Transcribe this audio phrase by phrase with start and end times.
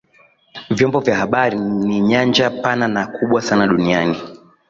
[0.69, 4.17] vyombo vya habari ni nyanja pana na kubwa sana duniani